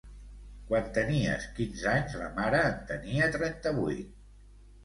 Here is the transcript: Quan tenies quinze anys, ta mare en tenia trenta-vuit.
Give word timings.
Quan 0.69 0.87
tenies 0.95 1.45
quinze 1.59 1.87
anys, 1.93 2.17
ta 2.23 2.31
mare 2.39 2.65
en 2.71 2.81
tenia 2.93 3.31
trenta-vuit. 3.37 4.21